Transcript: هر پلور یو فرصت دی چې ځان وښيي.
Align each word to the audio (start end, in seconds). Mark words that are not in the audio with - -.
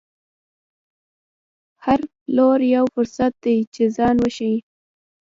هر 1.85 1.99
پلور 2.21 2.59
یو 2.75 2.85
فرصت 2.95 3.33
دی 3.43 3.57
چې 3.73 3.83
ځان 3.97 4.15
وښيي. 4.19 4.57